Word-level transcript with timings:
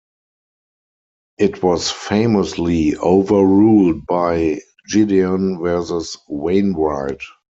It 1.37 1.61
was 1.61 1.91
famously 1.91 2.95
overruled 2.97 4.07
by 4.07 4.61
"Gideon 4.89 5.59
versus 5.59 6.17
Wainwright". 6.27 7.21